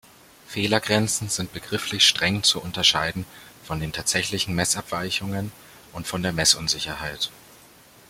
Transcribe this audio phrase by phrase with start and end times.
[0.47, 3.23] Fehlergrenzen sind begrifflich streng zu unterscheiden
[3.63, 5.51] von den tatsächlichen Messabweichungen
[5.93, 7.29] und von der Messunsicherheit.